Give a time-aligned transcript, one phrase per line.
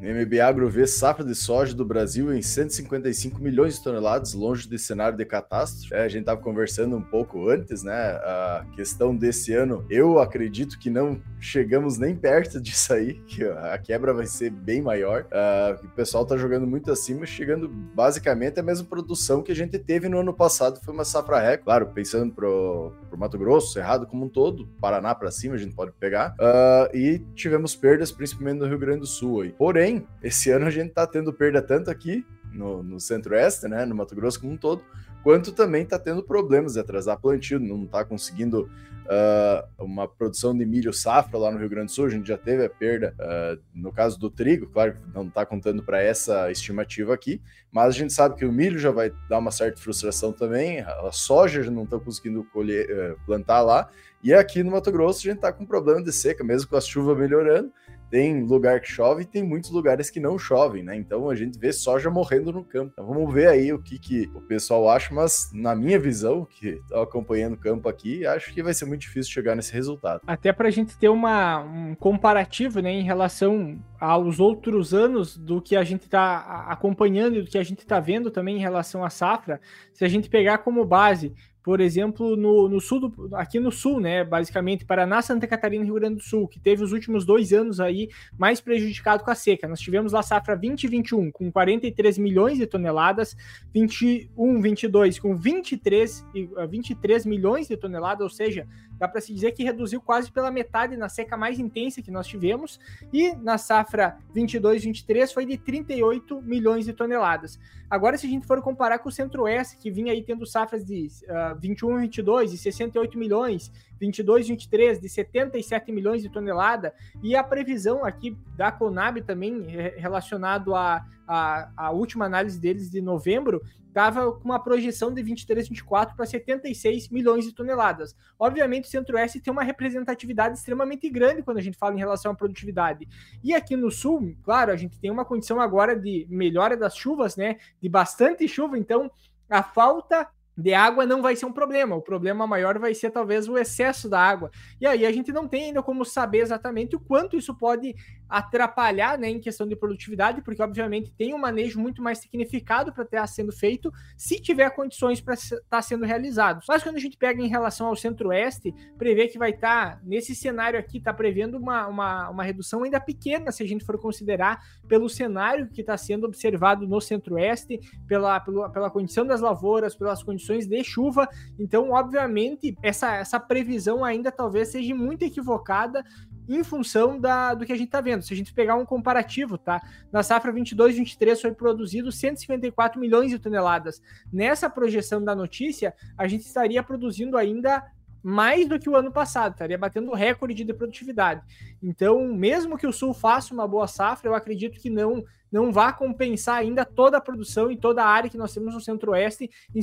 [0.00, 4.84] MB Agro vê safra de soja do Brasil em 155 milhões de toneladas, longe desse
[4.84, 5.92] cenário de catástrofe.
[5.92, 7.92] É, a gente estava conversando um pouco antes, né?
[7.92, 13.76] A questão desse ano, eu acredito que não chegamos nem perto disso aí, que a
[13.78, 15.24] quebra vai ser bem maior.
[15.24, 19.78] Uh, o pessoal está jogando muito acima, chegando basicamente a mesma produção que a gente
[19.78, 21.58] teve no ano passado, foi uma safra recorde.
[21.68, 25.74] Claro, pensando pro, pro Mato Grosso, Cerrado como um todo, Paraná para cima a gente
[25.74, 29.50] pode pegar, uh, e tivemos perdas principalmente no Rio Grande do Sul aí.
[29.50, 33.84] Porém, Porém, esse ano a gente está tendo perda tanto aqui no, no centro-oeste, né,
[33.84, 34.82] no Mato Grosso como um todo,
[35.22, 40.64] quanto também está tendo problemas de atrasar plantio, não está conseguindo uh, uma produção de
[40.64, 43.62] milho safra lá no Rio Grande do Sul, a gente já teve a perda uh,
[43.74, 47.38] no caso do trigo, claro que não está contando para essa estimativa aqui,
[47.70, 51.10] mas a gente sabe que o milho já vai dar uma certa frustração também, a
[51.12, 53.90] soja já não está conseguindo colher, uh, plantar lá,
[54.24, 56.80] e aqui no Mato Grosso a gente está com problema de seca, mesmo com a
[56.80, 57.70] chuva melhorando,
[58.10, 60.96] tem lugar que chove e tem muitos lugares que não chovem, né?
[60.96, 62.90] Então a gente vê soja morrendo no campo.
[62.92, 66.68] Então vamos ver aí o que, que o pessoal acha, mas na minha visão, que
[66.68, 70.20] estou acompanhando o campo aqui, acho que vai ser muito difícil chegar nesse resultado.
[70.26, 75.60] Até para a gente ter uma, um comparativo, né, em relação aos outros anos do
[75.60, 79.04] que a gente está acompanhando e do que a gente está vendo também em relação
[79.04, 79.60] à safra,
[79.92, 81.34] se a gente pegar como base
[81.68, 85.86] por exemplo, no, no sul, do, aqui no sul, né, basicamente, Paraná, Santa Catarina e
[85.86, 89.34] Rio Grande do Sul, que teve os últimos dois anos aí mais prejudicado com a
[89.34, 89.68] seca.
[89.68, 93.36] Nós tivemos a safra 2021 com 43 milhões de toneladas,
[93.74, 96.26] 21, 22 com 23,
[96.70, 100.96] 23 milhões de toneladas, ou seja, dá para se dizer que reduziu quase pela metade
[100.96, 102.80] na seca mais intensa que nós tivemos,
[103.12, 107.60] e na safra 22-23 foi de 38 milhões de toneladas.
[107.90, 111.08] Agora, se a gente for comparar com o Centro-Oeste, que vinha aí tendo safras de
[111.24, 113.70] uh, 21-22 de 68 milhões,
[114.00, 121.04] 22-23 de 77 milhões de tonelada, e a previsão aqui da Conab também relacionado à
[121.28, 126.24] a, a, última análise deles de novembro, estava com uma projeção de 23, 24 para
[126.24, 128.16] 76 milhões de toneladas.
[128.38, 132.34] Obviamente, o Centro-Oeste tem uma representatividade extremamente grande quando a gente fala em relação à
[132.34, 133.06] produtividade.
[133.44, 137.36] E aqui no Sul, claro, a gente tem uma condição agora de melhora das chuvas,
[137.36, 137.56] né?
[137.82, 139.10] De bastante chuva, então
[139.50, 140.28] a falta
[140.58, 141.94] de água não vai ser um problema.
[141.94, 144.50] O problema maior vai ser talvez o excesso da água.
[144.80, 147.94] E aí a gente não tem ainda como saber exatamente o quanto isso pode
[148.28, 153.04] atrapalhar né, em questão de produtividade, porque obviamente tem um manejo muito mais significado para
[153.04, 156.62] estar sendo feito se tiver condições para estar tá sendo realizado.
[156.68, 160.34] Mas quando a gente pega em relação ao centro-oeste, prevê que vai estar, tá, nesse
[160.34, 164.60] cenário aqui, está prevendo uma, uma, uma redução ainda pequena, se a gente for considerar
[164.88, 170.22] pelo cenário que está sendo observado no centro-oeste, pela, pela, pela condição das lavouras, pelas
[170.22, 171.28] condições condições de chuva.
[171.58, 176.04] Então, obviamente, essa, essa previsão ainda talvez seja muito equivocada
[176.48, 178.22] em função da, do que a gente está vendo.
[178.22, 179.82] Se a gente pegar um comparativo, tá?
[180.10, 184.00] Na safra 22-23 foi produzido 154 milhões de toneladas.
[184.32, 187.84] Nessa projeção da notícia, a gente estaria produzindo ainda
[188.22, 191.42] mais do que o ano passado, estaria batendo recorde de produtividade.
[191.82, 195.92] Então, mesmo que o Sul faça uma boa safra, eu acredito que não não vá
[195.92, 199.80] compensar ainda toda a produção e toda a área que nós temos no Centro-Oeste em,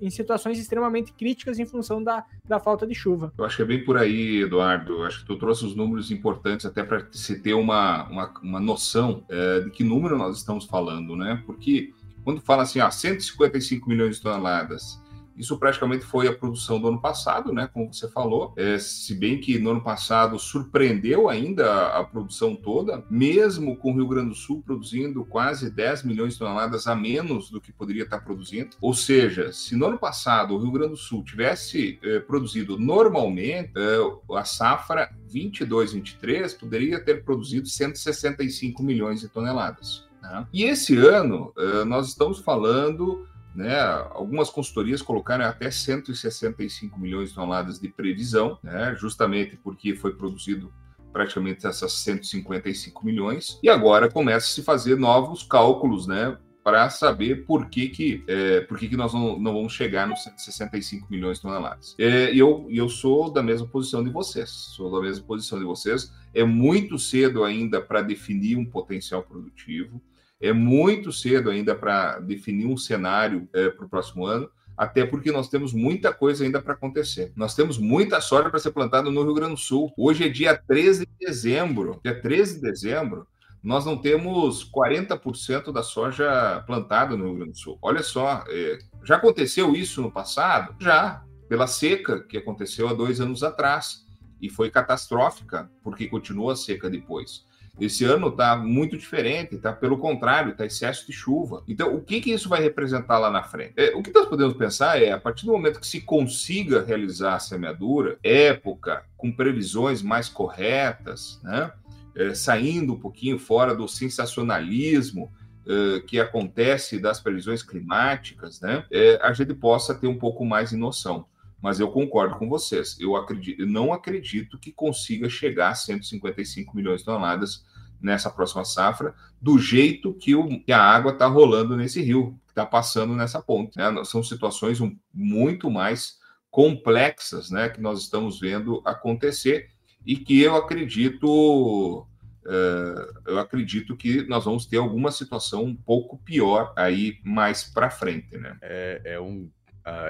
[0.00, 3.32] em, situações extremamente críticas em função da, da falta de chuva.
[3.36, 4.94] Eu acho que é bem por aí, Eduardo.
[4.94, 8.60] Eu acho que tu trouxe os números importantes até para se ter uma, uma, uma
[8.60, 11.42] noção é, de que número nós estamos falando, né?
[11.46, 11.92] Porque
[12.22, 15.00] quando fala assim, ah, 155 milhões de toneladas,
[15.36, 17.68] isso praticamente foi a produção do ano passado, né?
[17.72, 18.54] Como você falou.
[18.56, 23.92] É, se bem que no ano passado surpreendeu ainda a, a, produção toda, mesmo com
[23.92, 27.72] o Rio Grande do Sul produzindo quase 10 milhões de toneladas a menos do que
[27.72, 28.70] poderia estar produzindo.
[28.80, 33.72] Ou seja, se no ano passado o Rio Grande do Sul tivesse é, produzido normalmente,
[33.76, 40.06] é, a safra 22-23 poderia ter produzido 165 milhões de toneladas.
[40.22, 40.46] Né?
[40.52, 43.80] E esse ano é, nós estamos falando né?
[44.10, 48.94] Algumas consultorias colocaram até 165 milhões de toneladas de previsão, né?
[48.96, 50.72] justamente porque foi produzido
[51.16, 53.58] praticamente essas 155 milhões.
[53.62, 56.36] E agora começa a se fazer novos cálculos, né?
[56.62, 60.22] Para saber por que, que, é, por que, que nós não, não vamos chegar nos
[60.24, 61.94] 165 milhões de toneladas.
[61.98, 66.12] É, eu, eu sou da mesma posição de vocês, sou da mesma posição de vocês.
[66.34, 70.02] É muito cedo ainda para definir um potencial produtivo.
[70.40, 75.32] É muito cedo ainda para definir um cenário é, para o próximo ano, até porque
[75.32, 77.32] nós temos muita coisa ainda para acontecer.
[77.34, 79.90] Nós temos muita soja para ser plantada no Rio Grande do Sul.
[79.96, 81.98] Hoje é dia 13 de dezembro.
[82.04, 83.26] Dia 13 de dezembro,
[83.62, 87.78] nós não temos 40% da soja plantada no Rio Grande do Sul.
[87.80, 90.76] Olha só, é, já aconteceu isso no passado?
[90.78, 94.04] Já, pela seca que aconteceu há dois anos atrás.
[94.40, 97.46] E foi catastrófica, porque continua a seca depois.
[97.78, 101.62] Esse ano está muito diferente, está pelo contrário, está excesso de chuva.
[101.68, 103.74] Então, o que, que isso vai representar lá na frente?
[103.76, 107.34] É, o que nós podemos pensar é, a partir do momento que se consiga realizar
[107.34, 111.70] a semeadura, época, com previsões mais corretas, né?
[112.14, 115.30] É, saindo um pouquinho fora do sensacionalismo
[115.66, 118.84] uh, que acontece das previsões climáticas, né?
[118.90, 121.26] É, a gente possa ter um pouco mais de noção.
[121.60, 122.96] Mas eu concordo com vocês.
[123.00, 127.64] Eu, acredito, eu não acredito que consiga chegar a 155 milhões de toneladas
[128.00, 132.52] nessa próxima safra, do jeito que, o, que a água está rolando nesse rio, que
[132.52, 133.76] está passando nessa ponte.
[133.76, 134.04] Né?
[134.04, 136.18] São situações um, muito mais
[136.50, 139.70] complexas né, que nós estamos vendo acontecer
[140.04, 142.06] e que eu acredito.
[142.46, 147.90] Uh, eu acredito que nós vamos ter alguma situação um pouco pior aí mais para
[147.90, 148.56] frente, né?
[148.62, 149.50] É, é um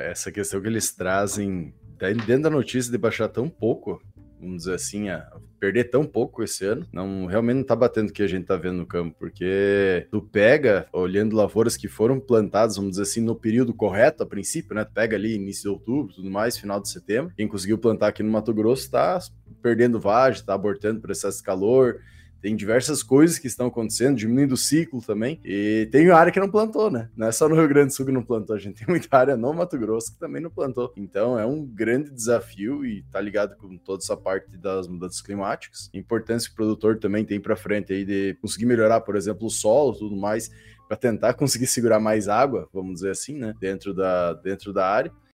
[0.04, 4.00] essa questão que eles trazem dentro da notícia de baixar tão pouco,
[4.40, 5.26] vamos dizer assim, a
[5.58, 8.56] perder tão pouco esse ano, não realmente não tá batendo o que a gente tá
[8.56, 13.34] vendo no campo, porque tu pega, olhando lavouras que foram plantadas, vamos dizer assim, no
[13.34, 14.84] período correto, a princípio, né?
[14.84, 17.32] Tu pega ali início de outubro, tudo mais, final de setembro.
[17.34, 19.18] Quem conseguiu plantar aqui no Mato Grosso tá
[19.62, 22.00] perdendo vagem, tá abortando por excesso de calor,
[22.46, 25.40] tem diversas coisas que estão acontecendo, diminuindo o ciclo também.
[25.44, 27.10] E tem área que não plantou, né?
[27.16, 29.18] Não é só no Rio Grande do Sul que não plantou, a gente tem muita
[29.18, 30.92] área no Mato Grosso que também não plantou.
[30.96, 35.90] Então é um grande desafio e tá ligado com toda essa parte das mudanças climáticas.
[35.92, 39.48] A importância que o produtor também tem para frente aí de conseguir melhorar, por exemplo,
[39.48, 40.48] o solo, tudo mais,
[40.86, 43.54] para tentar conseguir segurar mais água, vamos dizer assim, né?
[43.58, 45.12] Dentro da, dentro da área.